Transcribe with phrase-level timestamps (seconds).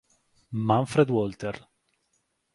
[0.65, 1.53] Manfred Walter